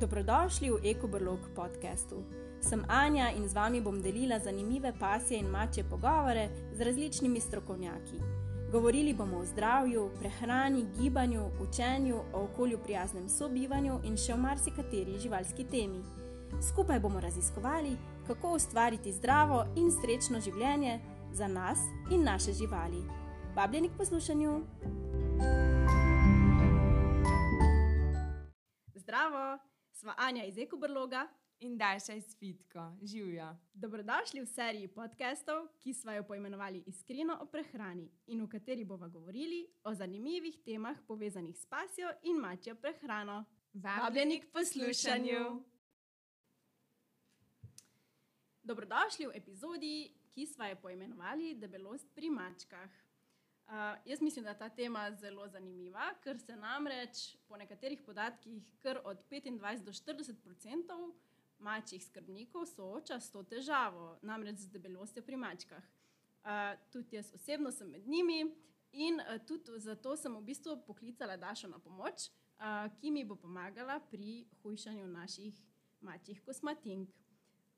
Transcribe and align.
Dobrodošli 0.00 0.70
v 0.70 0.90
EkoBrlog 0.90 1.38
podkastu. 1.54 2.26
Sem 2.58 2.82
Anja 2.88 3.30
in 3.30 3.46
z 3.48 3.54
vami 3.54 3.78
bom 3.80 4.02
delila 4.02 4.38
zanimive 4.42 4.90
pasje 4.98 5.38
in 5.38 5.46
mače 5.46 5.84
pogovore 5.86 6.48
z 6.74 6.80
različnimi 6.80 7.40
strokovnjaki. 7.40 8.18
Govorili 8.72 9.14
bomo 9.14 9.38
o 9.38 9.44
zdravju, 9.44 10.10
prehrani, 10.18 10.86
gibanju, 10.98 11.46
učenju, 11.60 12.16
o 12.32 12.42
okolju 12.42 12.78
prijaznem 12.78 13.28
sobivanju 13.28 14.00
in 14.04 14.16
še 14.16 14.34
o 14.34 14.36
marsikateri 14.36 15.18
živalski 15.22 15.64
temi. 15.64 16.02
Skupaj 16.58 17.00
bomo 17.00 17.20
raziskovali, 17.20 17.96
kako 18.26 18.56
ustvariti 18.58 19.12
zdravo 19.12 19.64
in 19.76 19.94
srečno 19.94 20.40
življenje 20.40 20.98
za 21.32 21.46
nas 21.46 21.78
in 22.10 22.24
naše 22.24 22.52
živali. 22.52 23.06
Vabljeni 23.54 23.88
k 23.88 23.98
poslušanju! 23.98 24.60
Sva 30.04 30.14
Anja 30.18 30.44
iz 30.44 30.58
Ekobrloga 30.58 31.28
in 31.60 31.78
Daša 31.78 32.12
iz 32.14 32.36
Fitko, 32.38 32.92
živijo. 33.02 33.56
Dobrodošli 33.74 34.40
v 34.40 34.46
seriji 34.46 34.88
podkastov, 34.88 35.68
ki 35.80 35.94
smo 35.94 36.12
jo 36.12 36.22
poimenovali 36.28 36.82
Iskreno 36.86 37.38
o 37.40 37.46
prehrani 37.46 38.10
in 38.26 38.42
v 38.44 38.48
kateri 38.48 38.84
bomo 38.84 39.08
govorili 39.08 39.66
o 39.84 39.94
zanimivih 39.94 40.58
temah 40.64 40.96
povezanih 41.08 41.56
s 41.56 41.66
pasjo 41.66 42.10
in 42.22 42.36
mačjo 42.36 42.74
prehrano. 42.74 43.44
Vabljeni 43.72 44.40
k 44.40 44.52
poslušanju. 44.52 45.64
Dobrodošli 48.62 49.26
v 49.26 49.32
epizodi, 49.34 50.12
ki 50.34 50.46
smo 50.46 50.66
jo 50.66 50.76
poimenovali 50.82 51.54
Debelost 51.54 52.12
pri 52.14 52.30
mačkah. 52.30 53.03
Uh, 53.66 53.72
jaz 54.04 54.20
mislim, 54.20 54.44
da 54.44 54.50
je 54.50 54.58
ta 54.58 54.68
tema 54.68 55.10
zelo 55.16 55.48
zanimiva, 55.48 56.10
ker 56.22 56.38
se 56.38 56.56
namreč 56.56 57.36
po 57.48 57.56
nekaterih 57.56 58.02
podatkih 58.06 58.62
kar 58.82 59.00
od 59.04 59.18
25 59.30 59.82
do 59.82 59.92
40 59.92 60.48
odstotkov 60.50 61.14
mačjih 61.58 62.04
skrbnikov 62.04 62.66
sooča 62.66 63.20
s 63.20 63.30
to 63.32 63.42
težavo, 63.42 64.18
namreč 64.22 64.58
z 64.58 64.68
debelostjo 64.68 65.22
pri 65.22 65.36
mačkah. 65.36 65.84
Uh, 66.44 66.76
tudi 66.92 67.16
jaz 67.16 67.32
osebno 67.34 67.72
sem 67.72 67.90
med 67.90 68.08
njimi 68.08 68.54
in 68.92 69.20
uh, 69.20 69.40
tudi 69.46 69.78
zato 69.80 70.16
sem 70.16 70.36
v 70.36 70.42
bistvu 70.44 70.76
poklicala 70.86 71.36
Dašo 71.36 71.68
na 71.68 71.78
pomoč, 71.78 72.28
uh, 72.28 72.92
ki 73.00 73.10
mi 73.10 73.24
bo 73.24 73.36
pomagala 73.36 74.00
pri 74.10 74.44
hujšanju 74.62 75.06
naših 75.06 75.54
mačjih 76.00 76.42
kosmatink. 76.44 77.08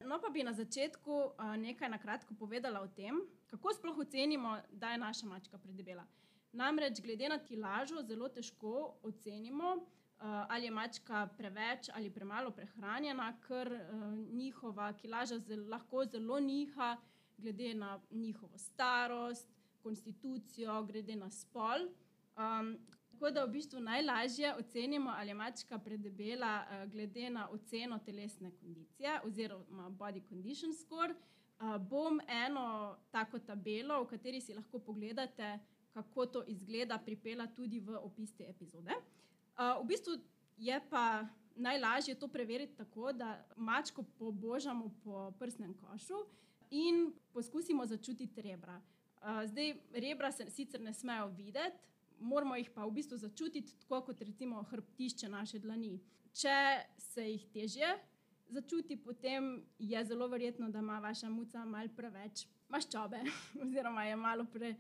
No, 0.05 0.21
pa 0.21 0.29
bi 0.29 0.43
na 0.43 0.53
začetku 0.53 1.41
nekaj 1.59 1.89
na 1.89 1.99
kratko 1.99 2.35
povedala 2.35 2.81
o 2.81 2.89
tem, 2.89 3.17
kako 3.47 3.73
sploh 3.75 3.99
ocenimo, 3.99 4.59
da 4.71 4.93
je 4.93 4.99
naša 4.99 5.27
mačka 5.27 5.59
predebela. 5.59 6.05
Namreč, 6.53 7.01
glede 7.01 7.29
na 7.29 7.39
kilažo, 7.39 8.03
zelo 8.03 8.29
težko 8.29 8.97
ocenimo, 9.03 9.87
ali 10.19 10.65
je 10.65 10.71
mačka 10.71 11.27
preveč 11.39 11.91
ali 11.95 12.11
premalo 12.11 12.51
prehranjena, 12.51 13.33
ker 13.47 13.73
njihova 14.33 14.93
kilaža 14.93 15.41
lahko 15.69 16.05
zelo 16.05 16.41
niha, 16.41 16.97
glede 17.39 17.75
na 17.75 18.01
njihovo 18.11 18.59
starost, 18.59 19.49
konstitucijo, 19.83 20.83
glede 20.83 21.17
na 21.17 21.31
spol. 21.31 21.89
Um, 22.37 22.77
Tako 23.17 23.31
da 23.31 23.45
v 23.45 23.49
bistvu 23.49 23.81
najlažje 23.81 24.55
ocenimo, 24.55 25.11
ali 25.17 25.29
je 25.29 25.35
mačka 25.35 25.79
predebela, 25.79 26.65
uh, 26.65 26.93
glede 26.93 27.31
na 27.31 27.49
oceno 27.49 27.99
telesne 27.99 28.51
kondicije 28.61 29.21
oziroma 29.25 29.91
body 29.91 30.29
condition 30.29 30.75
score. 30.75 31.15
Uh, 31.15 31.77
bom 31.77 32.21
eno 32.29 32.97
tako 33.11 33.39
tabelo, 33.39 34.03
v 34.03 34.07
kateri 34.07 34.41
si 34.41 34.55
lahko 34.55 34.79
pogledate, 34.79 35.59
kako 35.95 36.27
to 36.27 36.45
izgleda, 36.47 36.99
pripela 36.99 37.47
tudi 37.47 37.81
v 37.81 37.97
opis 37.97 38.37
te 38.37 38.51
epizode. 38.51 38.93
Uh, 38.93 39.81
v 39.81 39.87
bistvu 39.87 40.19
je 40.57 40.81
pa 40.91 41.25
najlažje 41.55 42.15
to 42.15 42.29
preveriti 42.29 42.77
tako, 42.77 43.13
da 43.13 43.47
mačko 43.57 44.05
pobožamo 44.19 44.91
po 45.05 45.33
prsnem 45.39 45.75
košu 45.75 46.21
in 46.71 47.15
poskusimo 47.33 47.87
začutiti 47.87 48.43
rebra. 48.43 48.81
Zdaj, 49.47 49.75
rebra 49.93 50.33
se 50.33 50.51
sicer 50.51 50.81
ne 50.81 50.93
smejo 50.95 51.27
videti 51.27 51.96
moramo 52.21 52.57
jih 52.57 52.71
pa 52.75 52.85
v 52.87 52.93
bistvu 52.99 53.19
začutiti, 53.19 53.75
tako 53.81 54.01
kot 54.11 54.21
recimo 54.21 54.63
hrbtišče 54.63 55.29
naše 55.29 55.59
dlani. 55.59 55.99
Če 56.33 56.57
se 56.99 57.25
jih 57.31 57.47
težje 57.53 57.97
začuti, 58.49 58.97
potem 58.97 59.65
je 59.79 60.05
zelo 60.05 60.29
verjetno, 60.29 60.69
da 60.71 60.79
ima 60.79 60.99
vaša 60.99 61.31
muca 61.31 61.65
malo 61.65 61.89
preveč 61.97 62.47
maščobe, 62.69 63.23
oziroma 63.65 64.05
je 64.05 64.17
malo 64.17 64.47
pre, 64.53 64.75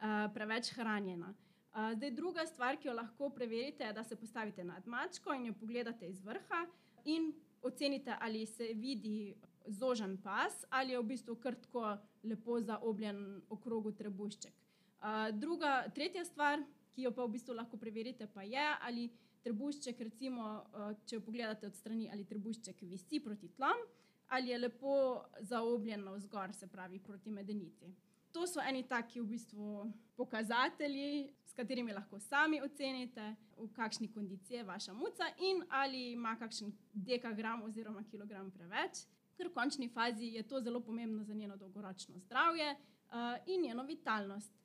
uh, 0.00 0.26
preveč 0.34 0.72
hranjena. 0.76 1.34
Uh, 1.70 1.92
zdaj, 1.94 2.10
druga 2.10 2.46
stvar, 2.46 2.78
ki 2.80 2.88
jo 2.88 2.94
lahko 2.94 3.30
preverite, 3.30 3.84
je, 3.84 3.92
da 3.92 4.04
se 4.04 4.16
postavite 4.16 4.64
nad 4.64 4.86
mačko 4.86 5.34
in 5.34 5.46
jo 5.46 5.54
pogledate 5.60 6.08
iz 6.08 6.22
vrha 6.24 6.64
in 7.04 7.32
ocenite, 7.62 8.16
ali 8.20 8.46
se 8.46 8.72
vidi 8.74 9.34
zožen 9.66 10.16
pas 10.22 10.64
ali 10.70 10.92
je 10.92 10.98
v 10.98 11.04
bistvu 11.04 11.36
krtko, 11.36 11.96
lepo 12.24 12.60
zaobljen 12.60 13.42
okrogu 13.50 13.92
trebušček. 13.92 14.54
Uh, 15.00 15.30
druga, 15.32 15.84
tretja 15.94 16.24
stvar, 16.24 16.60
ki 16.94 17.06
jo 17.06 17.12
pa 17.14 17.24
v 17.24 17.34
bistvu 17.36 17.54
lahko 17.54 17.78
preverite, 17.78 18.26
pa 18.26 18.42
je, 18.42 18.66
ali 18.82 19.08
trebušček, 19.44 20.00
recimo, 20.00 20.64
eh, 20.74 20.94
če 21.06 21.16
jo 21.16 21.24
pogledate 21.24 21.66
od 21.66 21.74
strani, 21.74 22.10
ali 22.12 22.24
trebušček 22.24 22.82
visi 22.82 23.20
proti 23.20 23.48
tlom, 23.48 23.86
ali 24.28 24.50
je 24.50 24.58
lepo 24.58 25.24
zaobljen 25.40 26.04
navzgor, 26.04 26.52
se 26.54 26.66
pravi 26.66 26.98
proti 26.98 27.30
medenici. 27.30 27.94
To 28.32 28.46
so 28.46 28.62
eni 28.62 28.84
taki 28.86 29.20
v 29.20 29.26
bistvu 29.26 29.92
pokazatelji, 30.16 31.32
s 31.46 31.52
katerimi 31.52 31.92
lahko 31.92 32.20
sami 32.20 32.60
ocenite, 32.62 33.34
v 33.58 33.66
kakšni 33.74 34.08
kondiciji 34.12 34.60
je 34.60 34.64
vaša 34.64 34.92
muca 34.94 35.26
in 35.38 35.64
ali 35.68 36.12
ima 36.12 36.36
kakšen 36.38 36.72
dekagram 36.92 37.62
oziroma 37.62 38.04
kilogram 38.10 38.50
preveč. 38.50 39.02
Ker 39.36 39.48
v 39.48 39.54
končni 39.54 39.88
fazi 39.88 40.34
je 40.36 40.42
to 40.42 40.60
zelo 40.60 40.80
pomembno 40.80 41.24
za 41.24 41.34
njeno 41.34 41.56
dolgoročno 41.56 42.18
zdravje 42.18 42.70
uh, 42.70 43.16
in 43.46 43.62
njeno 43.62 43.82
vitalnost. 43.82 44.59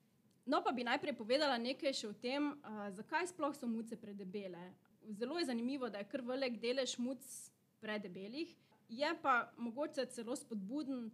No, 0.45 0.61
pa 0.63 0.72
bi 0.72 0.83
najprej 0.85 1.16
povedala 1.17 1.57
nekaj 1.57 1.94
še 1.94 2.07
o 2.07 2.13
tem, 2.13 2.51
uh, 2.53 2.88
zakaj 2.94 3.31
sploh 3.33 3.53
so 3.57 3.66
muce 3.66 3.97
predebele. 3.97 4.61
Zelo 5.17 5.39
je 5.39 5.50
zanimivo, 5.50 5.89
da 5.89 6.01
je 6.01 6.09
kar 6.09 6.22
velik 6.22 6.59
delež 6.61 6.97
muc 7.01 7.22
predebelih, 7.81 8.51
je 8.89 9.09
pa 9.22 9.51
mogoče 9.57 10.05
celo 10.13 10.35
spodbuden 10.38 11.09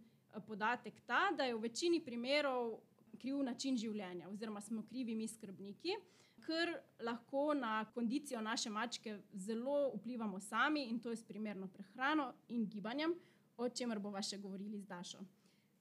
podatek 0.46 1.00
ta, 1.06 1.30
da 1.36 1.44
je 1.44 1.54
v 1.54 1.62
večini 1.64 2.00
primerov 2.04 2.80
kriv 3.20 3.42
način 3.44 3.76
življenja, 3.76 4.28
oziroma 4.28 4.60
smo 4.60 4.82
krivi 4.88 5.14
mi 5.16 5.28
skrbniki, 5.28 5.96
ker 6.44 6.72
lahko 7.00 7.52
na 7.54 7.84
kondicijo 7.94 8.40
naše 8.40 8.70
mačke 8.70 9.18
zelo 9.32 9.92
vplivamo 9.94 10.40
sami 10.40 10.88
in 10.90 10.98
to 11.00 11.10
je 11.10 11.16
s 11.16 11.24
primerno 11.24 11.68
prehrano 11.68 12.32
in 12.48 12.66
gibanjem, 12.66 13.14
o 13.56 13.68
čemer 13.68 14.00
bomo 14.00 14.20
še 14.22 14.40
govorili 14.42 14.80
z 14.80 14.88
Dašo. 14.88 15.22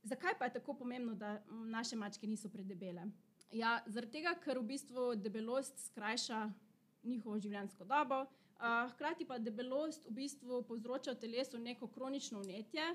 Zakaj 0.04 0.38
pa 0.38 0.46
je 0.46 0.54
tako 0.60 0.74
pomembno, 0.74 1.16
da 1.16 1.40
naše 1.50 1.96
mačke 1.96 2.28
niso 2.28 2.50
predebele? 2.50 3.08
Ja, 3.52 3.82
zaradi 3.92 4.20
tega, 4.20 4.32
ker 4.40 4.60
v 4.62 4.70
bistvu 4.70 5.10
debelost 5.20 5.80
skrajša 5.90 6.46
njihovo 7.04 7.36
življenjsko 7.42 7.84
dobo, 7.84 8.22
uh, 8.24 8.88
hkrati 8.94 9.28
pa 9.28 9.40
debelost 9.44 10.08
v 10.08 10.14
bistvu 10.22 10.62
povzroča 10.70 11.18
telesu 11.20 11.60
neko 11.60 11.90
kronično 11.92 12.40
vnetje, 12.46 12.86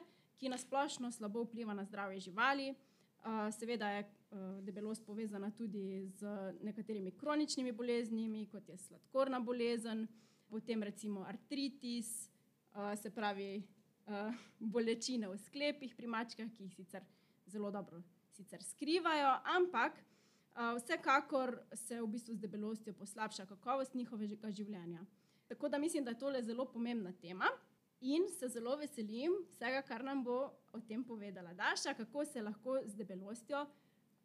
ki 0.41 0.53
nasplošno 0.53 1.11
slabo 1.13 1.45
vpliva 1.45 1.77
na 1.77 1.85
zdravje 1.85 2.29
živali. 2.31 2.71
Uh, 2.73 3.51
seveda 3.53 3.91
je 3.97 4.07
uh, 4.07 4.41
debelost 4.65 5.05
povezana 5.05 5.51
tudi 5.51 6.07
z 6.17 6.33
nekaterimi 6.65 7.13
kroničnimi 7.21 7.73
boleznimi, 7.73 8.47
kot 8.49 8.69
je 8.69 8.79
sladkorna 8.89 9.41
bolezen, 9.41 10.07
potem 10.49 10.83
recimo 10.83 11.25
artritis, 11.29 12.31
uh, 12.73 12.95
se 12.97 13.11
pravi 13.11 13.65
bolečine 14.61 15.27
v 15.27 15.39
sklepih 15.49 15.97
pri 15.99 16.07
mačkah, 16.07 16.47
ki 16.55 16.69
jih 16.69 16.75
sicer 16.79 17.03
zelo 17.51 17.73
dobro 17.75 17.99
sicer 18.37 18.63
skrivajo, 18.63 19.33
ampak 19.57 19.97
vsekakor 20.57 21.59
se 21.75 22.01
v 22.01 22.07
bistvu 22.07 22.35
z 22.35 22.41
debelostjo 22.41 22.95
poslabša 22.95 23.47
kakovost 23.47 23.95
njihovega 23.95 24.51
življenja. 24.51 25.05
Tako 25.49 25.69
da 25.69 25.79
mislim, 25.79 26.05
da 26.05 26.11
je 26.11 26.19
tole 26.19 26.43
zelo 26.43 26.65
pomembna 26.65 27.13
tema 27.13 27.51
in 28.01 28.29
se 28.29 28.49
zelo 28.49 28.77
veselim 28.77 29.33
vsega, 29.53 29.83
kar 29.83 30.05
nam 30.05 30.25
bo 30.25 30.51
o 30.73 30.81
tem 30.81 31.05
povedala 31.05 31.55
Daša, 31.55 31.95
kako 31.95 32.25
se 32.25 32.43
lahko 32.43 32.81
z 32.85 32.97
debelostjo 32.97 33.67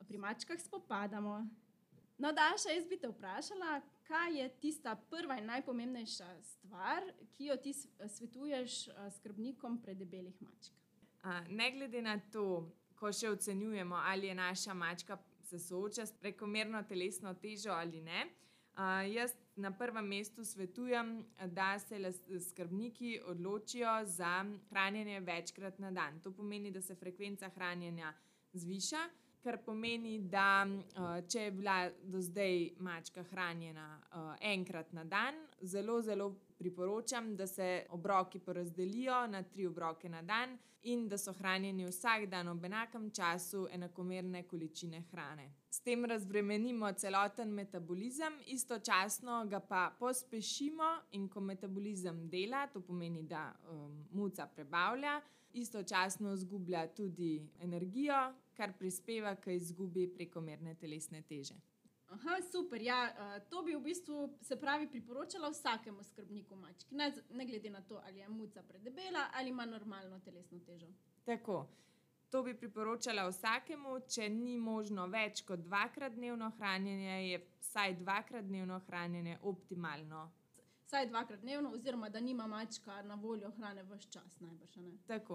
pri 0.08 0.18
mačkah 0.18 0.60
spopadamo. 0.60 1.48
No, 2.18 2.32
Daša, 2.32 2.74
jaz 2.76 2.88
bi 2.90 2.98
te 2.98 3.10
vprašala, 3.10 3.82
kaj 4.08 4.40
je 4.40 4.50
tista 4.62 4.96
prva 4.96 5.38
in 5.40 5.46
najpomembnejša 5.46 6.28
stvar, 6.44 7.06
ki 7.34 7.46
jo 7.46 7.58
ti 7.58 7.74
svetuješ 7.74 8.90
skrbnikom 9.18 9.82
predebelih 9.82 10.42
mačk? 10.42 10.74
Ne 11.50 11.72
glede 11.72 12.02
na 12.02 12.20
to, 12.32 12.68
ko 12.96 13.12
še 13.14 13.30
ocenjujemo, 13.30 13.96
ali 13.96 14.28
je 14.28 14.36
naša 14.36 14.74
mačka 14.74 15.18
se 15.52 15.60
sooča 15.60 16.06
s 16.06 16.14
prekomerno 16.14 16.84
telesno 16.84 17.34
težo 17.34 17.72
ali 17.72 18.02
ne. 18.02 18.26
Uh, 18.72 19.14
jaz 19.14 19.34
na 19.56 19.72
prvem 19.78 20.08
mestu 20.08 20.46
svetujem, 20.46 21.26
da 21.48 21.80
se 21.80 22.00
skrbniki 22.50 23.20
odločijo 23.26 24.06
za 24.06 24.46
hranjenje 24.70 25.20
večkrat 25.20 25.80
na 25.80 25.92
dan. 25.92 26.22
To 26.22 26.32
pomeni, 26.32 26.72
da 26.72 26.82
se 26.82 26.96
frekvenca 26.96 27.50
hranjenja 27.50 28.14
zviša 28.54 29.10
kar 29.44 29.58
pomeni, 29.66 30.20
da 30.20 30.66
uh, 30.66 31.20
če 31.28 31.48
je 31.48 31.52
bila 31.52 31.78
do 32.04 32.22
zdaj 32.22 32.70
mačka 32.80 33.24
hranjena 33.32 33.88
uh, 33.98 34.34
enkrat 34.42 34.94
na 34.94 35.04
dan, 35.04 35.36
zelo, 35.62 36.02
zelo 36.02 36.32
priporočam, 36.58 37.36
da 37.36 37.48
se 37.48 37.86
obroki 37.90 38.40
porazdelijo 38.40 39.28
na 39.28 39.44
tri 39.44 39.66
obroke 39.68 40.10
na 40.10 40.22
dan 40.22 40.58
in 40.84 41.08
da 41.08 41.18
so 41.18 41.34
hranjeni 41.34 41.86
vsak 41.86 42.26
dan 42.30 42.48
ob 42.48 42.66
enakem 42.66 43.10
času 43.12 43.68
enakomerne 43.72 44.44
količine 44.44 45.02
hrane. 45.12 45.52
S 45.70 45.80
tem 45.80 46.06
razbremenimo 46.06 46.92
celoten 46.94 47.50
metabolizem, 47.54 48.40
istočasno 48.46 49.46
ga 49.50 49.60
pa 49.60 49.92
pospešimo 50.00 50.90
in 51.12 51.30
ko 51.30 51.40
metabolizem 51.40 52.28
dela, 52.30 52.68
to 52.68 52.82
pomeni, 52.82 53.24
da 53.24 53.54
um, 53.70 54.06
muca 54.12 54.48
prebavlja, 54.48 55.22
istočasno 55.54 56.36
zgublja 56.36 56.88
tudi 56.88 57.48
energijo, 57.62 58.34
kar 58.62 58.78
prispeva 58.78 59.36
k 59.36 59.56
izgubi 59.58 60.06
prekomerne 60.14 60.76
telesne 60.78 61.24
teže. 61.26 61.56
Aha, 62.12 62.38
super. 62.52 62.82
Ja, 62.82 63.00
uh, 63.10 63.50
to 63.50 63.64
bi 63.64 63.74
v 63.74 63.82
bistvu 63.82 64.38
se 64.42 64.58
pravi 64.60 64.90
priporočala 64.92 65.50
vsakemu 65.50 66.04
skrbniku 66.04 66.56
mačk, 66.56 66.92
ne, 66.92 67.08
ne 67.30 67.46
glede 67.46 67.70
na 67.70 67.82
to, 67.82 68.02
ali 68.06 68.20
je 68.20 68.30
muca 68.30 68.64
predebela 68.64 69.30
ali 69.34 69.50
ima 69.50 69.66
normalno 69.66 70.20
telesno 70.20 70.60
težo. 70.60 70.92
Tako. 71.26 71.66
To 72.30 72.44
bi 72.44 72.54
priporočala 72.56 73.26
vsakemu, 73.28 73.98
če 74.08 74.30
ni 74.30 74.58
možno 74.58 75.08
več 75.12 75.42
kot 75.48 75.60
dvakrat 75.66 76.14
dnevno 76.16 76.52
hranjenje, 76.58 77.16
je 77.32 77.40
vsaj 77.60 77.96
dvakrat 78.04 78.46
dnevno 78.46 78.78
hranjenje 78.88 79.40
optimalno. 79.42 80.30
Vsaj 80.92 81.06
dvakrat 81.08 81.40
dnevno, 81.40 81.72
oziroma 81.72 82.10
da 82.10 82.20
nima 82.20 82.48
mačka 82.48 83.02
na 83.02 83.16
voljo 83.16 83.52
hrane 83.52 83.84
v 83.84 83.96
vse 83.96 84.10
čas, 84.12 84.40
najbrž. 84.40 84.74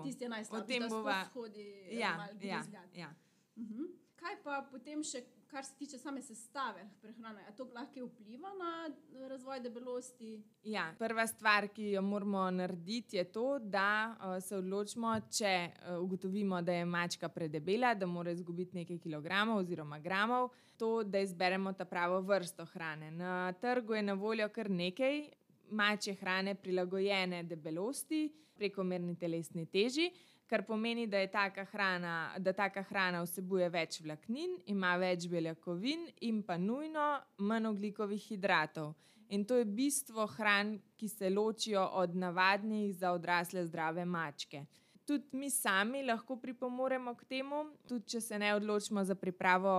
Tisti 0.04 0.24
je 0.24 0.28
najslabši, 0.28 0.80
da 0.80 0.88
bova... 0.88 1.12
se 1.12 1.38
lahodi. 1.38 1.88
Ja, 1.90 2.28
ja, 2.42 2.62
ja. 2.94 3.14
Uh 3.56 3.62
mhm. 3.62 3.74
-huh. 3.74 3.88
Kaj 4.16 4.36
pa 4.44 4.68
potem 4.70 5.02
še, 5.04 5.22
kar 5.46 5.64
se 5.64 5.74
tiče 5.78 5.98
same 5.98 6.22
sestave 6.22 6.90
prehrane, 7.00 7.44
ali 7.46 7.56
to 7.56 7.64
lahko 7.74 8.06
vpliva 8.06 8.48
na 8.58 8.90
razvoj 9.28 9.60
debelosti? 9.60 10.42
Ja, 10.62 10.94
prva 10.98 11.26
stvar, 11.26 11.68
ki 11.68 11.90
jo 11.90 12.02
moramo 12.02 12.50
narediti, 12.50 13.16
je 13.16 13.24
to, 13.24 13.58
da 13.58 14.16
uh, 14.20 14.42
se 14.42 14.56
odločimo, 14.56 15.20
če 15.30 15.70
uh, 15.70 16.02
ugotovimo, 16.02 16.62
da 16.62 16.72
je 16.72 16.84
mačka 16.84 17.28
predebela, 17.28 17.94
da 17.94 18.06
mora 18.06 18.30
izgubiti 18.30 18.76
nekaj 18.76 18.98
kilogramov 18.98 19.56
oziroma 19.56 19.98
gramov, 19.98 20.50
to, 20.76 21.02
da 21.02 21.18
izberemo 21.18 21.72
ta 21.72 21.84
pravo 21.84 22.20
vrsto 22.20 22.64
hrane. 22.64 23.10
Na 23.10 23.52
trgu 23.52 23.94
je 23.94 24.02
na 24.02 24.12
voljo 24.12 24.48
kar 24.48 24.70
nekaj 24.70 25.45
mačje 25.70 26.14
hrane, 26.14 26.54
prilagojene 26.54 27.42
debelosti, 27.42 28.28
prekomerni 28.56 29.16
telesni 29.18 29.66
teži 29.66 30.10
kar 30.46 30.62
pomeni, 30.66 31.06
da, 31.06 31.26
taka 31.26 31.64
hrana, 31.64 32.34
da 32.38 32.52
taka 32.52 32.82
hrana 32.82 33.22
vsebuje 33.24 33.68
več 33.70 34.00
vlaknin, 34.04 34.56
ima 34.70 34.94
več 35.00 35.26
beljakovin 35.30 36.06
in 36.28 36.42
pa 36.46 36.56
nujno 36.58 37.06
manj 37.38 37.72
oglikovih 37.72 38.22
hidratov. 38.30 38.94
In 39.34 39.44
to 39.44 39.56
je 39.58 39.66
bistvo 39.66 40.26
hran, 40.36 40.76
ki 40.96 41.08
se 41.10 41.30
ločijo 41.30 41.82
od 41.98 42.14
navadnih 42.14 42.94
za 42.94 43.10
odrasle 43.12 43.64
zdrave 43.66 44.04
mačke. 44.04 44.62
Tudi 45.06 45.38
mi 45.38 45.50
sami 45.50 46.04
lahko 46.06 46.36
pripomoremo 46.38 47.14
k 47.14 47.26
temu, 47.30 47.64
tudi 47.88 48.06
če 48.14 48.20
se 48.20 48.38
ne 48.38 48.54
odločimo 48.54 49.04
za 49.04 49.14
pripravo 49.14 49.72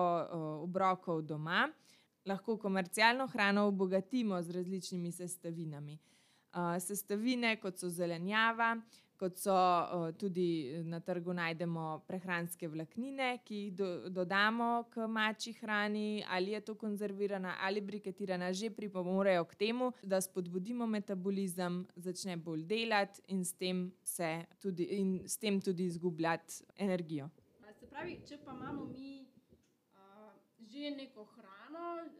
obrokov 0.63 1.21
doma, 1.27 1.65
lahko 2.27 2.57
komercialno 2.57 3.27
hrano 3.27 3.67
obogatimo 3.67 4.41
z 4.41 4.51
različnimi 4.59 5.11
sestavinami. 5.11 5.97
Sestavine, 6.79 7.55
kot 7.61 7.77
so 7.77 7.89
zelenjava, 7.89 8.75
kot 9.17 9.39
so 9.41 9.53
uh, 9.53 10.11
tudi 10.17 10.81
na 10.85 10.99
trgu 10.99 11.33
najdemo 11.33 11.85
prehranske 12.07 12.69
vlaknine, 12.69 13.29
ki 13.45 13.61
jih 13.61 13.73
do, 13.77 13.87
dodamo 14.13 14.85
k 14.93 15.07
mači 15.09 15.53
hrani, 15.57 16.23
ali 16.29 16.53
je 16.53 16.61
to 16.61 16.75
konzervirana 16.75 17.55
ali 17.61 17.81
briketirana, 17.81 18.51
že 18.53 18.69
pripomorejo 18.69 19.45
k 19.45 19.55
temu, 19.55 19.91
da 20.03 20.21
spodbudimo 20.21 20.87
metabolizem, 20.87 21.85
začne 21.95 22.37
bolj 22.37 22.63
delati 22.69 23.21
in 23.33 23.43
s 23.45 23.53
tem, 23.57 23.87
tudi, 24.61 24.89
in 24.99 25.19
s 25.25 25.37
tem 25.37 25.61
tudi 25.61 25.89
izgubljati 25.89 26.63
energijo. 26.77 27.29
Se 27.77 27.85
pravi, 27.85 28.19
če 28.25 28.37
pa 28.45 28.53
imamo 28.53 28.85
mi 28.85 29.25
uh, 29.93 30.31
že 30.61 30.91
neko 30.97 31.25
hrano, 31.35 31.56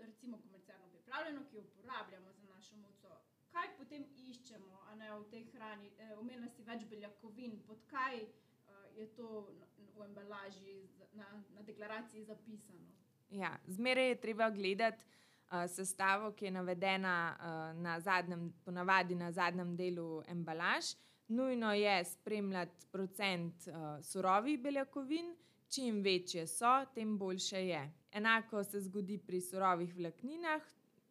recimo 0.02 0.42
komercialno 0.42 0.88
pripravljeno, 0.88 1.46
ki 1.50 1.56
jo 1.56 1.62
uporabljamo 1.62 2.34
za 2.34 2.44
našo 2.44 2.76
muco, 2.76 3.22
kaj 3.52 3.68
potem 3.78 4.06
iščemo? 4.16 4.78
ne, 4.98 5.12
v 5.14 5.30
tej 5.30 5.44
hrani, 5.54 5.92
eh, 5.98 6.14
omenila 6.18 6.50
si 6.50 6.66
več 6.66 6.86
beljakovin, 6.90 7.60
pod 7.68 7.84
kaj 7.90 8.24
uh, 8.24 8.86
je 8.98 9.08
to 9.16 9.54
v 9.96 10.06
embalaži, 10.06 10.90
na, 11.14 11.28
na 11.54 11.62
deklaraciji 11.66 12.26
zapisano. 12.26 12.90
Ja, 13.30 13.58
zmeraj 13.68 14.10
je 14.10 14.20
treba 14.22 14.50
gledati 14.50 15.04
uh, 15.04 15.66
sestavo, 15.70 16.32
ki 16.32 16.46
je 16.46 16.52
navedena 16.52 17.16
uh, 17.34 17.82
na 17.82 18.00
zadnjem, 18.00 18.50
ponavadi 18.66 19.16
na 19.16 19.32
zadnjem 19.32 19.76
delu 19.76 20.24
embalaž. 20.28 20.96
Nujno 21.28 21.74
je 21.74 22.06
spremljati 22.06 22.88
procent 22.92 23.68
uh, 23.68 24.00
surovih 24.04 24.62
beljakovin, 24.62 25.36
čim 25.70 26.02
večje 26.02 26.48
so, 26.48 26.86
tem 26.96 27.18
boljše 27.18 27.66
je. 27.68 27.82
Enako 28.18 28.64
se 28.64 28.82
zgodi 28.82 29.18
pri 29.18 29.42
surovih 29.42 29.96
vlakninah, 29.96 30.62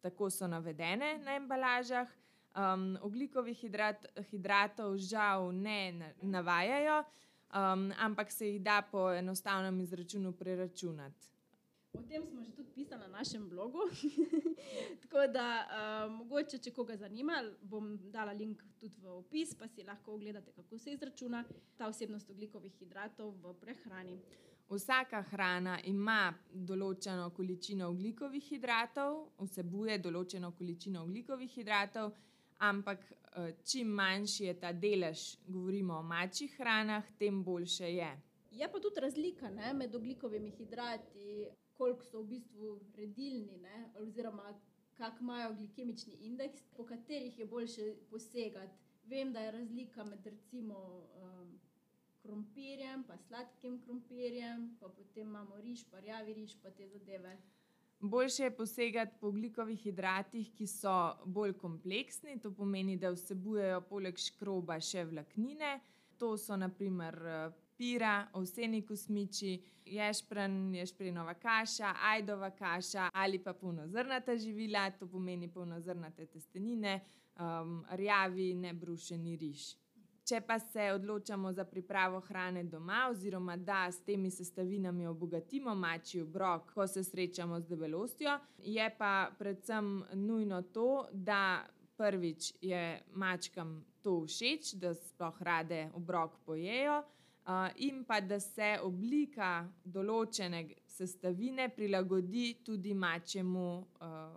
tako 0.01 0.29
so 0.29 0.47
navedene 0.47 1.17
na 1.23 1.35
embalažah. 1.35 2.07
Um, 2.57 2.97
oglikovih 3.01 3.57
hidrat, 3.57 4.05
hidratov 4.31 4.97
žal 4.97 5.51
ne 5.53 6.13
navajajo, 6.21 7.03
um, 7.03 7.91
ampak 7.99 8.31
se 8.31 8.47
jih 8.49 8.61
da 8.61 8.81
po 8.91 9.11
enostavnem 9.13 9.79
izračunu 9.81 10.31
preračunati. 10.31 11.27
O 11.93 12.01
tem 12.01 12.25
smo 12.25 12.43
že 12.43 12.51
tudi 12.51 12.71
pisali 12.75 13.01
na 13.01 13.07
našem 13.07 13.49
blogu. 13.49 13.79
Tako 15.01 15.27
da, 15.27 15.47
uh, 15.65 16.11
mogoče, 16.11 16.57
če 16.57 16.73
koga 16.73 16.97
zanima, 16.97 17.43
bom 17.61 17.95
dala 18.11 18.33
link 18.33 18.63
tudi 18.79 18.99
v 19.01 19.15
opis, 19.19 19.55
pa 19.55 19.67
si 19.67 19.83
lahko 19.83 20.17
ogledate, 20.17 20.51
kako 20.51 20.77
se 20.77 20.91
izračuna 20.91 21.43
ta 21.77 21.87
vsebnost 21.89 22.29
oglikovih 22.29 22.73
hidratov 22.81 23.31
v 23.43 23.53
prehrani. 23.61 24.19
Vsaka 24.69 25.21
hrana 25.31 25.77
ima 25.87 26.33
določeno 26.51 27.29
količino 27.31 27.87
oglikovih 27.89 28.43
hidratov, 28.51 29.29
vsebuje 29.39 29.97
določeno 30.03 30.51
količino 30.51 31.05
oglikovih 31.07 31.53
hidratov 31.55 32.11
ampak 32.57 33.11
eh, 33.11 33.53
čim 33.63 33.87
manjši 33.87 34.45
je 34.45 34.59
ta 34.59 34.71
delež, 34.73 35.37
govorimo 35.47 35.99
o 35.99 36.03
mačjih 36.03 36.55
hranah, 36.57 37.05
tem 37.19 37.43
boljše 37.43 37.93
je. 37.93 38.11
Je 38.51 38.71
pa 38.71 38.79
tudi 38.79 38.99
razlika 39.01 39.49
ne, 39.49 39.73
med 39.73 39.95
oglikovimi 39.95 40.51
hidrati, 40.51 41.47
koliko 41.77 42.03
so 42.03 42.21
v 42.21 42.27
bistvu 42.27 42.79
redilni, 42.97 43.57
ne, 43.61 43.91
oziroma 44.01 44.53
kak 44.97 45.21
imajo 45.21 45.53
glikemični 45.53 46.13
indeks, 46.25 46.63
po 46.75 46.85
katerih 46.85 47.39
je 47.39 47.45
boljše 47.45 47.95
posegati. 48.09 48.77
Vem, 49.05 49.31
da 49.33 49.39
je 49.39 49.51
razlika 49.51 50.03
med 50.03 50.25
recimo 50.25 50.77
um, 51.15 51.59
krompirjem, 52.27 53.03
pa 53.07 53.15
sladkim 53.27 53.79
krompirjem, 53.85 54.73
pa 54.79 54.89
potem 54.89 55.27
imamo 55.27 55.55
riž, 55.63 55.85
pa 55.91 55.99
rjavi 56.03 56.33
riž, 56.33 56.57
pa 56.61 56.71
te 56.71 56.87
zadeve. 56.87 57.37
Boljše 57.99 58.43
je 58.43 58.55
posegati 58.55 59.15
po 59.19 59.27
ugljikovih 59.27 59.79
hidratih, 59.79 60.51
ki 60.53 60.67
so 60.67 60.95
bolj 61.25 61.53
kompleksni, 61.57 62.39
to 62.39 62.51
pomeni, 62.51 62.97
da 62.97 63.13
vsebujejo 63.15 63.79
poleg 63.89 64.19
škroba 64.21 64.77
še 64.79 65.05
vlaknine. 65.09 65.79
To 66.17 66.35
so 66.37 66.57
naprimer 66.57 67.17
eh, 67.25 67.55
pira, 67.77 68.27
ovseni 68.37 68.83
kosmiči, 68.85 69.55
ješpren, 69.85 70.75
ješprenova 70.75 71.33
kaša, 71.41 71.95
ajdova 72.11 72.51
kaša 72.51 73.09
ali 73.13 73.39
pa 73.39 73.53
polnozrnata 73.53 74.37
živila, 74.37 74.89
to 74.91 75.07
pomeni 75.07 75.47
polnozrnate 75.47 76.25
testenine, 76.25 76.99
um, 77.39 77.85
rjavi, 77.91 78.53
nebrušeni 78.55 79.35
riž. 79.37 79.67
Če 80.27 80.41
pa 80.43 80.57
se 80.59 80.91
odločamo 80.91 81.53
za 81.53 81.63
pripravo 81.63 82.19
hrane 82.19 82.63
doma, 82.63 83.05
oziroma 83.11 83.55
da 83.55 83.85
s 83.91 84.01
temi 84.03 84.31
sestavinami 84.31 85.07
obogatimo 85.07 85.75
mačji 85.75 86.21
obrok, 86.21 86.73
ko 86.73 86.87
se 86.87 87.03
srečamo 87.03 87.59
z 87.59 87.69
debelostjo, 87.69 88.33
je 88.59 88.89
pa 88.97 89.29
predvsem 89.39 90.03
nujno 90.13 90.61
to, 90.61 91.07
da 91.13 91.63
prvič 91.97 92.53
je 92.61 93.01
mačkam 93.13 93.85
to 94.03 94.25
všeč, 94.25 94.73
da 94.73 94.91
sploh 94.93 95.41
rade 95.41 95.85
obrok 95.95 96.35
pojejo, 96.45 96.99
in 97.75 98.03
pa 98.03 98.19
da 98.19 98.41
se 98.43 98.75
oblika 98.83 99.63
določene 99.85 100.65
sestavine 100.91 101.69
prilagodi 101.71 102.57
tudi 102.65 102.93
mačjemu 102.93 103.69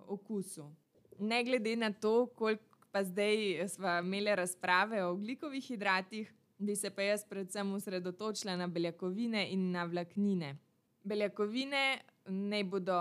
okusu. 0.07 0.71
Ne 1.19 1.43
glede 1.45 1.75
na 1.77 1.91
to, 1.93 2.27
koliko 2.27 2.70
pa 2.93 3.05
zdaj 3.05 3.69
smo 3.69 3.99
imeli 3.99 4.37
razprave 4.37 5.05
o 5.05 5.11
oglikovih 5.11 5.65
hidratih, 5.65 6.35
bi 6.59 6.77
se 6.77 6.91
pa 6.91 7.03
jaz 7.03 7.25
predvsem 7.25 7.73
osredotočila 7.73 8.57
na 8.57 8.67
beljakovine 8.67 9.49
in 9.51 9.71
na 9.71 9.85
vlaknine. 9.85 10.57
Beljakovine 11.03 11.99
naj 12.27 12.65
bodo 12.65 12.99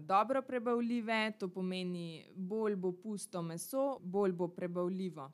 dobro 0.00 0.42
prebavljive, 0.42 1.32
to 1.38 1.48
pomeni, 1.48 2.26
bolj 2.34 2.76
bo 2.76 2.92
pusto 2.92 3.42
meso, 3.42 3.98
bolj 4.00 4.32
bo 4.32 4.48
prebavljivo. 4.48 5.30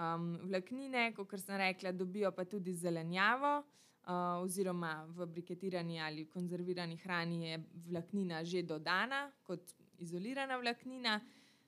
Um, 0.00 0.38
vlaknine, 0.42 1.12
kot 1.14 1.40
sem 1.40 1.56
rekla, 1.56 1.92
dobijo 1.92 2.32
pa 2.32 2.44
tudi 2.44 2.72
zelenjavo, 2.74 3.62
Uh, 4.00 4.40
oziroma 4.42 5.04
v 5.12 5.26
briketirani 5.26 6.00
ali 6.00 6.24
konzervirani 6.24 6.96
hrani 6.96 7.44
je 7.44 7.58
vlaknina 7.86 8.44
že 8.44 8.62
dodana 8.62 9.30
kot 9.44 9.74
izolirana 9.98 10.56
vlaknina, 10.56 11.20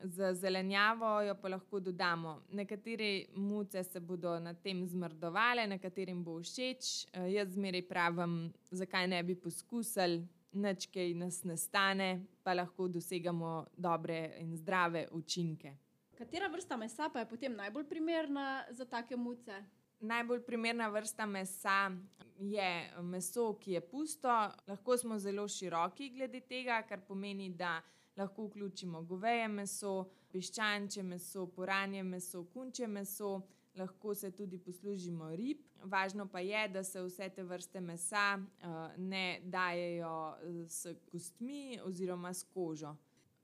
z 0.03 0.35
zelenjavo 0.35 1.21
jo 1.23 1.35
pa 1.35 1.49
lahko 1.49 1.81
dodamo. 1.81 2.43
Nekatere 2.51 3.27
muce 3.35 3.85
se 3.85 4.01
bodo 4.01 4.39
na 4.41 4.55
tem 4.55 4.87
zmrdovale, 4.87 5.67
nekaterim 5.67 6.25
bo 6.25 6.41
všeč. 6.41 7.07
Uh, 7.17 7.29
jaz 7.33 7.55
zmeraj 7.55 7.83
pravim, 7.89 8.53
zakaj 8.71 9.09
ne 9.09 9.23
bi 9.23 9.35
poskusili, 9.35 10.23
nič 10.53 10.87
kaj 10.93 11.15
nas 11.15 11.45
ne 11.45 11.57
stane, 11.57 12.11
pa 12.43 12.55
lahko 12.55 12.89
dosegamo 12.89 13.67
dobre 13.77 14.37
in 14.41 14.57
zdrave 14.57 15.07
učinke. 15.13 15.77
Katera 16.19 16.49
vrsta 16.49 16.77
mesa 16.77 17.09
pa 17.09 17.23
je 17.23 17.29
potem 17.29 17.55
najbolj 17.57 17.89
primerna 17.89 18.65
za 18.71 18.85
take 18.85 19.17
muce? 19.17 19.63
Najbolj 20.01 20.43
primerna 20.47 20.89
vrsta 20.89 21.27
mesa 21.27 21.91
je 22.39 22.91
meso, 23.03 23.53
ki 23.55 23.73
je 23.73 23.81
pusto. 23.81 24.29
Lahko 24.67 24.97
smo 24.97 25.19
zelo 25.19 25.49
široki 25.49 26.11
glede 26.11 26.41
tega, 26.41 26.83
kar 26.89 27.01
pomeni, 27.07 27.49
da 27.51 27.81
lahko 28.17 28.47
vključimo 28.47 29.03
goveje 29.03 29.49
meso, 29.49 29.93
piščančje 30.33 31.03
meso, 31.03 31.47
poranje 31.47 32.03
meso, 32.03 32.45
kunče 32.45 32.87
meso, 32.87 33.41
lahko 33.77 34.15
se 34.15 34.31
tudi 34.31 34.59
poslužimo 34.59 35.31
rib. 35.37 35.61
Važno 35.85 36.29
pa 36.31 36.41
je, 36.41 36.69
da 36.69 36.85
se 36.85 37.03
vse 37.03 37.29
te 37.35 37.43
vrste 37.43 37.81
mesa 37.81 38.37
uh, 38.39 38.75
ne 38.97 39.41
dajejo 39.45 40.37
s 40.69 40.95
kostmi 41.11 41.81
oziroma 41.85 42.35
s 42.35 42.45
kožo. 42.55 42.95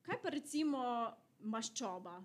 Kaj 0.02 0.20
pa 0.22 0.30
recimo 0.30 0.82
maščoba? 1.40 2.20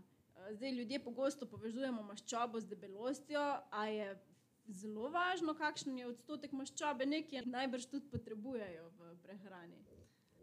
Zdaj, 0.51 0.71
ljudje 0.71 0.99
pogosto 1.03 1.45
povezujemo 1.47 2.03
maščobo 2.03 2.59
z 2.59 2.67
debelostjo, 2.67 3.41
a 3.71 3.85
je 3.87 4.07
zelo 4.67 5.09
važno, 5.09 5.55
kakšen 5.55 5.97
je 5.97 6.07
odstotek 6.07 6.51
maščobe, 6.55 7.07
nekaj 7.07 7.45
najbrž 7.47 7.87
tudi 7.91 8.11
potrebujejo 8.11 8.89
v 8.99 9.15
prehrani. 9.23 9.79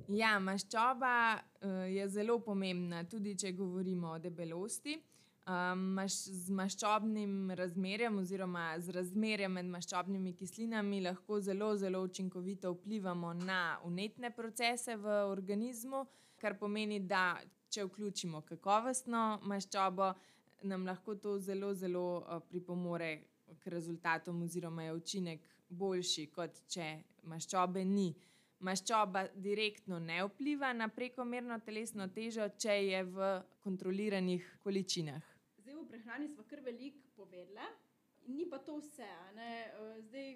Ja, 0.08 0.38
maščoba 0.40 1.14
uh, 1.36 1.86
je 1.90 2.08
zelo 2.08 2.38
pomembna, 2.40 3.04
tudi 3.04 3.34
če 3.38 3.52
govorimo 3.52 4.14
o 4.14 4.18
debelosti. 4.18 4.96
Um, 5.50 5.80
maš, 5.96 6.14
z 6.30 6.52
maščobnim 6.54 7.50
razmerjem, 7.58 8.18
oziroma 8.20 8.64
z 8.78 8.92
razmerjem 8.94 9.56
med 9.56 9.70
maščobnimi 9.72 10.34
kislinami, 10.38 11.00
lahko 11.02 11.40
zelo, 11.42 11.72
zelo 11.80 12.02
učinkovito 12.06 12.74
vplivamo 12.76 13.32
na 13.40 13.78
unetne 13.88 14.30
procese 14.36 14.96
v 15.00 15.16
organizmu, 15.30 16.04
kar 16.38 16.58
pomeni, 16.60 17.00
da 17.00 17.40
če 17.72 17.88
vključimo 17.88 18.44
kakovostno 18.46 19.40
maščobo, 19.48 20.12
nam 20.70 20.86
lahko 20.86 21.16
to 21.16 21.38
zelo, 21.38 21.72
zelo 21.74 22.06
uh, 22.20 22.38
pripomore 22.46 23.12
k 23.58 23.72
rezultatom, 23.74 24.42
oziroma 24.46 24.86
je 24.86 24.94
učinek 24.94 25.48
boljši, 25.68 26.26
kot 26.34 26.62
če 26.70 26.90
maščobe 27.30 27.84
ni. 27.84 28.12
Maščoba 28.60 29.24
direktno 29.40 29.98
ne 29.98 30.18
vpliva 30.28 30.72
na 30.76 30.90
prekomerno 30.92 31.56
telesno 31.64 32.04
težo, 32.12 32.44
če 32.60 32.74
je 32.84 33.02
v 33.08 33.28
kontroliranih 33.64 34.44
količinah. 34.60 35.24
Zdaj 35.62 35.78
v 35.78 35.86
prehrani 35.88 36.28
smo 36.28 36.44
kar 36.44 36.60
veliko 36.60 37.00
povedali, 37.16 37.68
ni 38.28 38.44
pa 38.44 38.60
to 38.60 38.76
vse. 38.82 39.08
Zdaj, 40.10 40.34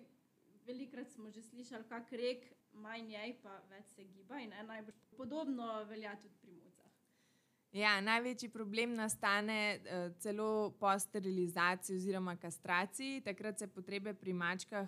velikrat 0.64 1.12
smo 1.12 1.28
že 1.30 1.44
slišali, 1.44 1.84
kako 1.88 2.16
rek, 2.16 2.48
manj 2.72 3.12
je, 3.12 3.34
pa 3.42 3.60
več 3.68 3.92
se 3.92 4.08
giba. 4.08 4.40
Podobno 5.16 5.84
velja 5.84 6.16
tudi 6.16 6.40
pri 6.40 6.52
mucah. 6.52 6.63
Ja, 7.74 7.96
največji 8.00 8.48
problem 8.54 8.92
nastane 8.94 9.78
uh, 9.78 10.12
celo 10.22 10.70
po 10.78 10.92
sterilizaciji 10.98 11.96
oziroma 11.96 12.36
kastraciji. 12.36 13.20
Takrat 13.20 13.58
se 13.58 13.66
potrebe 13.66 14.12
pri 14.14 14.32
mačkah 14.32 14.86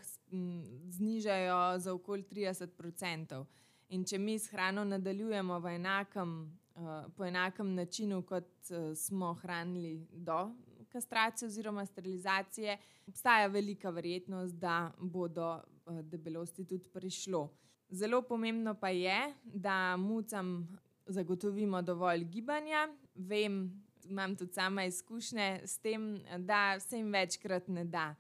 znižajo 0.90 1.78
za 1.78 1.92
okoli 1.92 2.22
30%. 2.30 3.44
In 3.88 4.04
če 4.04 4.18
mi 4.18 4.38
s 4.38 4.46
hrano 4.50 4.84
nadaljujemo 4.84 5.58
enakem, 5.68 6.58
uh, 6.74 7.10
po 7.16 7.24
enakem 7.24 7.74
načinu, 7.74 8.22
kot 8.22 8.70
uh, 8.70 8.94
smo 8.94 9.34
hranili 9.34 10.06
do 10.12 10.52
kastracije 10.88 11.46
oziroma 11.46 11.86
sterilizacije, 11.86 12.78
obstaja 13.06 13.46
velika 13.46 13.90
verjetnost, 13.90 14.54
da 14.54 14.92
bo 14.98 15.28
do 15.28 15.58
uh, 15.86 16.00
debelosti 16.02 16.64
tudi 16.64 16.88
prišlo. 16.88 17.48
Zelo 17.90 18.22
pomembno 18.22 18.74
pa 18.74 18.88
je, 18.88 19.34
da 19.44 19.96
mucam 19.96 20.78
zagotovimo 21.06 21.82
dovolj 21.82 22.24
gibanja. 22.24 22.88
Vem, 23.14 23.84
imam 24.08 24.36
tudi 24.36 24.52
sama 24.52 24.84
izkušnje 24.84 25.60
s 25.64 25.78
tem, 25.78 26.22
da 26.38 26.80
se 26.80 26.96
jim 26.96 27.12
večkrat 27.12 27.68
ne 27.68 27.84
da, 27.84 28.14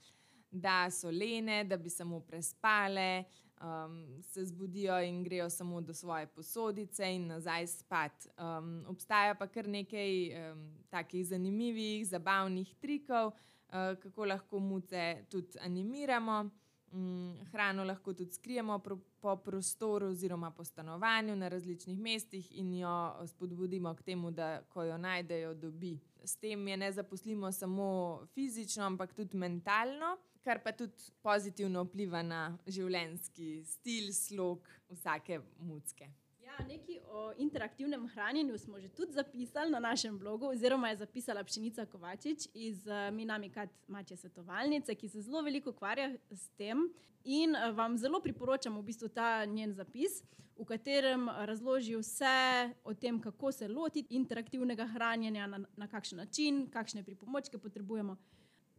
da 0.50 0.90
so 0.90 1.10
lene, 1.10 1.64
da 1.64 1.76
bi 1.76 1.90
samo 1.90 2.20
prespale, 2.20 3.24
um, 3.60 4.22
se 4.22 4.44
zbudijo 4.44 5.00
in 5.02 5.24
grejo 5.24 5.50
samo 5.50 5.80
do 5.80 5.94
svoje 5.94 6.26
posodice 6.26 7.14
in 7.14 7.26
nazaj 7.26 7.66
spat. 7.66 8.26
Um, 8.38 8.84
obstaja 8.88 9.34
pa 9.34 9.46
kar 9.46 9.68
nekaj 9.68 10.30
um, 10.52 10.76
takih 10.90 11.26
zanimivih, 11.26 12.06
zabavnih 12.08 12.74
trikov, 12.74 13.26
uh, 13.26 13.98
kako 14.02 14.24
lahko 14.24 14.58
muce 14.58 15.24
tudi 15.30 15.58
animiramo. 15.60 16.50
Mm, 16.92 17.44
hrano 17.50 17.84
lahko 17.84 18.12
tudi 18.14 18.32
skrijemo 18.32 18.78
po 19.20 19.36
prostoru 19.36 20.06
oziroma 20.06 20.50
po 20.50 20.64
stanovanju 20.64 21.36
na 21.36 21.48
različnih 21.48 21.98
mestih 21.98 22.58
in 22.58 22.74
jo 22.74 23.26
spodbudimo 23.26 23.94
k 23.94 24.02
temu, 24.02 24.30
da 24.30 24.62
ko 24.62 24.84
jo 24.84 24.98
najdejo, 24.98 25.54
dobi. 25.54 25.98
S 26.24 26.36
tem 26.36 26.68
je 26.68 26.76
ne 26.76 26.92
zaposlimo 26.92 27.52
samo 27.52 28.20
fizično, 28.34 28.84
ampak 28.84 29.12
tudi 29.14 29.36
mentalno, 29.36 30.16
kar 30.44 30.62
pa 30.62 30.72
tudi 30.72 31.10
pozitivno 31.22 31.82
vpliva 31.84 32.22
na 32.22 32.58
življenjski 32.66 33.64
stil, 33.64 34.12
slog 34.14 34.68
vsake 34.90 35.40
mucke. 35.58 36.08
Nekaj 36.58 36.98
o 37.10 37.32
interaktivnem 37.36 38.08
hranjenju 38.08 38.58
smo 38.58 38.80
že 38.80 38.88
tudi 38.88 39.12
zapisali 39.12 39.70
na 39.70 39.78
našem 39.78 40.18
blogu, 40.18 40.46
oziroma 40.46 40.88
je 40.88 40.96
zapisala 40.96 41.44
Pšenica 41.44 41.86
Kovačič 41.86 42.48
iz 42.54 42.86
uh, 42.86 43.14
Minami 43.14 43.50
Kat 43.50 43.68
Mače 43.88 44.16
Svetovalnice, 44.16 44.94
ki 44.94 45.08
se 45.08 45.20
zelo 45.20 45.42
veliko 45.42 45.70
ukvarja 45.70 46.14
s 46.30 46.48
tem. 46.48 46.88
In 47.24 47.50
uh, 47.50 47.76
vam 47.76 47.98
zelo 47.98 48.20
priporočam 48.20 48.78
v 48.78 48.82
bistvu 48.82 49.08
ta 49.08 49.44
njen 49.44 49.74
zapis, 49.74 50.22
v 50.56 50.64
katerem 50.64 51.28
razloži 51.28 51.96
vse 51.96 52.72
o 52.84 52.94
tem, 52.94 53.20
kako 53.20 53.52
se 53.52 53.68
lotiti 53.68 54.14
interaktivnega 54.14 54.86
hranjenja, 54.86 55.46
na, 55.46 55.60
na 55.76 55.88
kakšen 55.88 56.18
način, 56.18 56.66
kakšne 56.70 57.04
pripomočke 57.04 57.58
potrebujemo. 57.58 58.16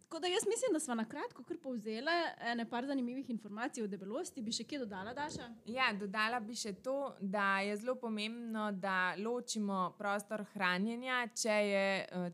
Tako 0.08 0.20
da 0.20 0.28
jaz 0.28 0.44
mislim, 0.48 0.74
da 0.74 0.80
smo 0.80 0.96
na 0.96 1.06
kratko 1.06 1.44
kar 1.44 1.58
povzeli 1.58 2.12
nekaj 2.56 2.86
zanimivih 2.86 3.30
informacij 3.30 3.84
o 3.84 3.88
debelosti. 3.88 4.42
Bi 4.42 4.54
še 4.56 4.64
kaj 4.64 4.80
dodala, 4.80 5.12
Daša? 5.14 5.50
Ja, 5.68 5.90
dodala 5.94 6.40
bi 6.40 6.56
še 6.56 6.72
to, 6.80 7.12
da 7.20 7.60
je 7.60 7.76
zelo 7.78 7.98
pomembno, 8.00 8.70
da 8.72 9.16
ločimo 9.20 9.90
prostor 9.98 10.46
hranjenja, 10.54 11.26
če, 11.36 11.58
je, 11.72 11.90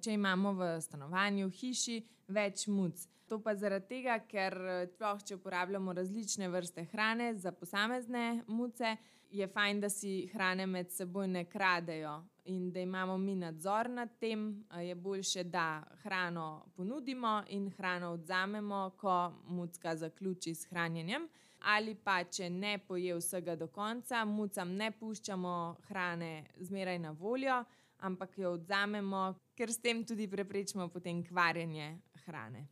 če 0.06 0.14
imamo 0.14 0.54
v 0.60 0.68
stanovanju, 0.86 1.48
v 1.50 1.58
hiši 1.64 1.98
več 2.28 2.68
muc. 2.70 3.08
To 3.26 3.40
pa 3.42 3.56
zaradi 3.58 3.90
tega, 3.90 4.20
ker 4.30 4.54
tloh, 5.00 5.26
če 5.26 5.40
uporabljamo 5.40 5.98
različne 5.98 6.52
vrste 6.54 6.86
hrane 6.92 7.32
za 7.42 7.56
posamezne 7.58 8.44
muce, 8.54 8.94
je 9.34 9.50
fajn, 9.50 9.82
da 9.82 9.90
si 9.90 10.28
hrane 10.30 10.70
med 10.70 10.94
seboj 10.94 11.26
ne 11.26 11.48
kradejo 11.50 12.20
in 12.46 12.72
da 12.72 12.80
imamo 12.80 13.18
mi 13.18 13.36
nadzor 13.36 13.90
nad 13.90 14.10
tem, 14.20 14.66
je 14.82 14.96
boljše, 14.96 15.44
da 15.44 15.84
hrano 16.04 16.66
ponudimo 16.76 17.44
in 17.48 17.70
hrano 17.72 18.12
odzamemo, 18.12 18.92
ko 18.98 19.34
mucka 19.48 19.96
zaključi 19.96 20.56
s 20.56 20.66
hranjenjem. 20.66 21.28
Ali 21.60 21.96
pa, 21.96 22.24
če 22.24 22.50
ne 22.50 22.78
poje 22.78 23.16
vsega 23.16 23.56
do 23.56 23.68
konca, 23.68 24.26
mucam 24.26 24.76
ne 24.76 24.92
puščamo 24.92 25.76
hrane 25.88 26.46
zmeraj 26.60 27.00
na 27.00 27.12
voljo, 27.12 27.64
ampak 28.04 28.38
jo 28.38 28.52
odzamemo, 28.58 29.36
ker 29.56 29.72
s 29.72 29.80
tem 29.80 30.04
tudi 30.06 30.28
preprečimo 30.28 30.90
potem 30.92 31.24
kvarjenje 31.24 32.00
hrane. 32.26 32.68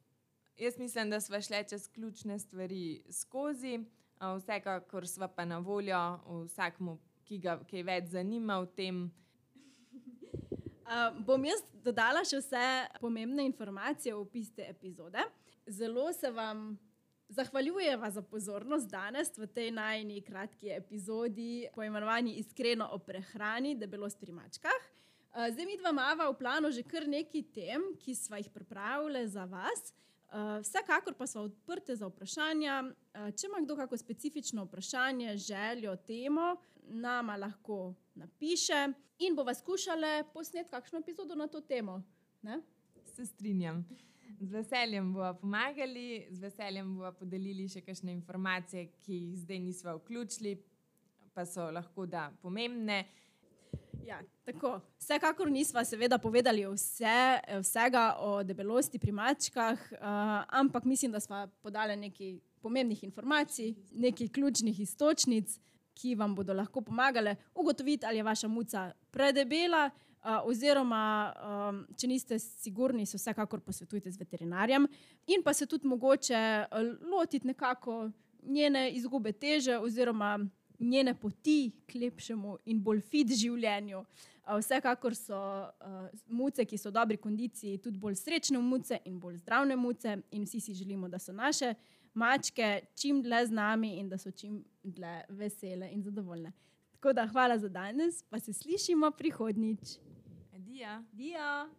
Jaz 0.60 0.78
mislim, 0.78 1.10
da 1.10 1.22
smo 1.22 1.42
šli 1.42 1.64
čez 1.70 1.88
ključne 1.88 2.40
stvari 2.40 3.04
skozi, 3.12 3.80
vsekakor 4.38 5.08
smo 5.08 5.28
pa 5.28 5.46
na 5.46 5.58
voljo 5.58 6.20
vsakmu, 6.46 7.00
ki 7.24 7.40
ga 7.40 7.60
kaj 7.70 7.84
več 7.84 8.12
zanima 8.12 8.60
v 8.60 8.68
tem. 8.76 9.02
Uh, 10.92 11.14
bom 11.24 11.40
jaz 11.48 11.62
dodala 11.86 12.20
še 12.28 12.42
vse 12.42 12.62
pomembne 13.00 13.46
informacije 13.48 14.12
v 14.12 14.26
opis 14.26 14.50
te 14.52 14.66
epizode. 14.68 15.22
Zelo 15.64 16.10
se 16.12 16.28
vam 16.36 16.74
zahvaljujeva 17.32 18.10
za 18.12 18.20
pozornost 18.28 18.90
danes 18.92 19.30
v 19.38 19.48
tej 19.48 19.70
najni 19.72 20.18
kratki 20.20 20.74
epizodi, 20.76 21.70
poimenovani 21.72 22.34
Iskreno 22.42 22.90
o 22.92 22.98
prehrani, 23.00 23.72
debelost 23.80 24.20
pri 24.20 24.36
mačkah. 24.36 24.90
Uh, 25.32 25.48
zdaj 25.54 25.70
mi 25.70 25.78
dva 25.80 25.94
mava 25.96 26.28
v 26.28 26.36
planu 26.42 26.74
že 26.76 26.84
kar 26.84 27.08
nekaj 27.08 27.46
tem, 27.56 27.86
ki 27.96 28.16
smo 28.16 28.42
jih 28.42 28.50
pripravili 28.52 29.22
za 29.32 29.46
vas. 29.48 29.94
Uh, 30.28 30.60
vsekakor 30.60 31.16
pa 31.16 31.24
smo 31.24 31.46
odprti 31.48 31.96
za 31.96 32.10
vprašanja. 32.12 32.82
Uh, 32.84 33.30
če 33.32 33.48
ima 33.48 33.64
kdo 33.64 33.80
kako 33.80 33.96
specifično 33.96 34.68
vprašanje, 34.68 35.38
željo, 35.40 35.96
temo, 36.04 36.58
nama 36.84 37.40
lahko 37.40 37.94
napiše 38.20 38.90
in 39.22 39.36
bomo 39.36 39.54
skušali 39.54 40.24
posneti 40.34 40.70
kakšno 40.70 41.00
epizodo 41.00 41.36
na 41.36 41.48
to 41.48 41.62
temo. 41.62 42.02
Ne? 42.42 42.62
Se 43.16 43.26
strinjam. 43.26 43.86
Z 44.40 44.52
veseljem 44.52 45.14
bomo 45.14 45.34
pomagali, 45.42 46.28
z 46.30 46.40
veseljem 46.40 46.96
bomo 46.96 47.12
podelili 47.20 47.68
še 47.70 47.84
kakšne 47.86 48.12
informacije, 48.16 48.88
ki 49.06 49.18
jih 49.18 49.40
zdaj 49.44 49.60
nismo 49.60 49.96
vključili, 50.00 50.56
pa 51.34 51.46
so 51.46 51.70
lahko 51.72 52.06
da 52.06 52.32
pomembne. 52.42 53.04
Ja, 54.06 54.18
tako. 54.44 54.80
Vsekakor 55.00 55.52
nismo 55.52 55.84
seveda 55.86 56.18
povedali 56.18 56.66
vse, 56.66 57.40
vsega 57.62 58.16
o 58.20 58.42
debelosti 58.44 59.00
pri 59.00 59.12
mačkah, 59.12 59.84
uh, 59.92 60.00
ampak 60.50 60.86
mislim, 60.90 61.12
da 61.12 61.20
smo 61.20 61.46
podali 61.62 61.96
nekaj 61.96 62.40
pomembnih 62.62 63.04
informacij, 63.04 63.76
nekaj 63.92 64.28
ključnih 64.28 64.80
istočnic, 64.80 65.60
ki 65.94 66.16
vam 66.16 66.36
bodo 66.36 66.54
lahko 66.54 66.82
pomagale 66.82 67.36
ugotoviti, 67.56 68.06
ali 68.06 68.18
je 68.18 68.24
vaša 68.24 68.48
muca 68.48 68.92
predebela. 69.12 69.90
Uh, 70.22 70.36
oziroma, 70.46 71.34
um, 71.34 71.78
če 71.98 72.08
niste 72.08 72.38
sigurni, 72.40 73.08
se 73.10 73.18
vsekakor 73.18 73.64
posvetujte 73.66 74.12
z 74.14 74.22
veterinarjem, 74.22 74.86
in 75.34 75.42
pa 75.42 75.50
se 75.54 75.66
tudi 75.66 75.90
mogoče 75.90 76.42
lotiti 77.10 77.48
nekako 77.48 78.12
njene 78.44 78.92
izgube 78.92 79.32
teže, 79.32 79.80
oziroma 79.80 80.36
njene 80.80 81.16
poti 81.18 81.72
k 81.88 81.96
lepšemu 81.96 82.58
in 82.66 82.84
bolj 82.84 83.02
fit 83.02 83.34
življenju. 83.34 84.04
Uh, 84.46 84.60
vsekakor 84.60 85.16
so 85.18 85.38
uh, 85.38 86.06
muce, 86.28 86.66
ki 86.66 86.78
so 86.78 86.90
v 86.90 87.00
dobri 87.00 87.18
kondiciji, 87.18 87.80
tudi 87.82 87.98
bolj 87.98 88.20
srečne 88.22 88.62
muce 88.62 89.02
in 89.06 89.18
bolj 89.20 89.40
zdrave 89.42 89.76
muce, 89.76 90.20
in 90.32 90.46
vsi 90.46 90.62
si 90.62 90.78
želimo, 90.78 91.10
da 91.10 91.18
so 91.18 91.34
naše 91.34 91.74
mačke 92.14 92.82
čim 92.96 93.22
dlje 93.22 93.46
z 93.48 93.52
nami 93.52 93.96
in 94.00 94.10
da 94.10 94.18
so 94.18 94.32
čim 94.32 94.64
dlje 94.84 95.22
vesele 95.30 95.90
in 95.92 96.04
zadovoljne. 96.04 96.52
Tako 96.92 97.14
da 97.14 97.28
hvala 97.28 97.58
za 97.58 97.70
danes, 97.70 98.24
pa 98.30 98.40
se 98.40 98.54
slišimo 98.54 99.12
prihodnjič. 99.12 99.98
Adijo. 100.54 101.04
Dia. 101.12 101.70